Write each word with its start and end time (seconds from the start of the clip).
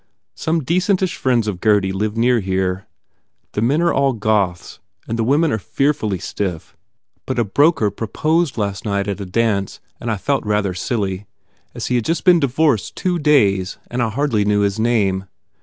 Some 0.33 0.63
decentish 0.63 1.15
friends 1.15 1.47
of 1.47 1.59
Gurdy 1.61 1.91
live 1.91 2.17
near 2.17 2.39
here. 2.39 2.87
The 3.51 3.61
men 3.61 3.83
are 3.83 3.93
all 3.93 4.13
Goths 4.13 4.79
and 5.07 5.15
the 5.15 5.23
women 5.23 5.51
are 5.51 5.59
fearfully 5.59 6.17
stiff 6.17 6.75
but 7.27 7.37
a 7.37 7.43
broker 7.43 7.91
proposed 7.91 8.57
last 8.57 8.83
night 8.83 9.07
at 9.07 9.21
a 9.21 9.27
dance 9.27 9.79
and 9.99 10.09
I 10.09 10.17
felt 10.17 10.43
rather 10.43 10.73
silly, 10.73 11.27
as 11.75 11.85
he 11.85 11.95
has 11.97 12.01
just 12.03 12.23
been 12.23 12.39
divorced 12.39 12.95
two 12.95 13.19
days 13.19 13.77
and 13.91 14.01
I 14.01 14.09
hardly 14.09 14.43
knew 14.43 14.61
his 14.61 14.79
name. 14.79 15.25